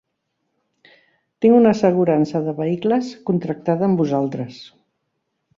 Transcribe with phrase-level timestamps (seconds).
[1.45, 4.59] Tinc una assegurança de vehicles contractada amb vosaltres.